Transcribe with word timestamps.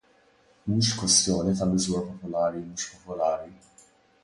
Mhix 0.67 0.87
kwestjoni 0.99 1.51
ta' 1.59 1.65
miżura 1.71 2.01
popolari 2.09 2.57
u 2.63 2.65
mhux 2.71 2.83
popolari. 2.93 3.49